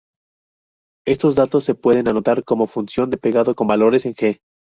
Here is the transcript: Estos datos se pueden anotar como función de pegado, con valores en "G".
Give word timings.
Estos 1.05 1.35
datos 1.35 1.63
se 1.63 1.75
pueden 1.75 2.07
anotar 2.07 2.43
como 2.43 2.65
función 2.65 3.11
de 3.11 3.17
pegado, 3.19 3.53
con 3.53 3.67
valores 3.67 4.07
en 4.07 4.15
"G". 4.15 4.39